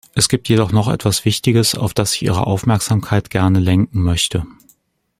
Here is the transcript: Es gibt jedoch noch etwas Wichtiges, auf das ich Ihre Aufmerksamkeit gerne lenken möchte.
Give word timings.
Es 0.15 0.29
gibt 0.29 0.49
jedoch 0.49 0.71
noch 0.71 0.87
etwas 0.89 1.25
Wichtiges, 1.25 1.75
auf 1.75 1.93
das 1.93 2.15
ich 2.15 2.23
Ihre 2.23 2.47
Aufmerksamkeit 2.47 3.29
gerne 3.29 3.59
lenken 3.59 4.01
möchte. 4.01 4.47